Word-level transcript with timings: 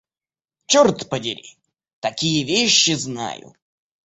Чёрт 0.65 1.07
подери! 1.11 1.49
такие 1.99 2.43
вещи 2.43 2.95
знаю... 2.95 3.53